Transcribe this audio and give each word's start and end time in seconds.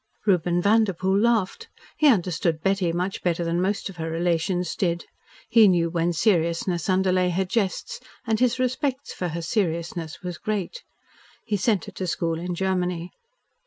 Reuben 0.25 0.63
Vanderpoel 0.63 1.15
laughed. 1.19 1.67
He 1.95 2.07
understood 2.07 2.63
Betty 2.63 2.91
much 2.91 3.21
better 3.21 3.43
than 3.43 3.61
most 3.61 3.87
of 3.87 3.97
her 3.97 4.09
relations 4.09 4.75
did. 4.75 5.05
He 5.47 5.67
knew 5.67 5.91
when 5.91 6.11
seriousness 6.11 6.89
underlay 6.89 7.29
her 7.29 7.45
jests 7.45 7.99
and 8.25 8.39
his 8.39 8.57
respect 8.57 9.09
for 9.09 9.27
her 9.27 9.43
seriousness 9.43 10.23
was 10.23 10.39
great. 10.39 10.81
He 11.45 11.55
sent 11.55 11.85
her 11.85 11.91
to 11.91 12.07
school 12.07 12.39
in 12.39 12.55
Germany. 12.55 13.11